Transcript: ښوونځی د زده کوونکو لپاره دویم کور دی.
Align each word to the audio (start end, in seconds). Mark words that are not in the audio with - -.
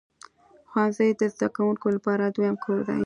ښوونځی 0.69 1.09
د 1.19 1.21
زده 1.33 1.47
کوونکو 1.55 1.87
لپاره 1.95 2.23
دویم 2.35 2.55
کور 2.63 2.79
دی. 2.87 2.99